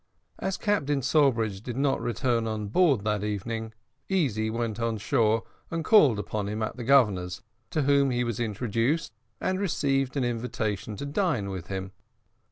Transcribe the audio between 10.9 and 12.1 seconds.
to dine with him.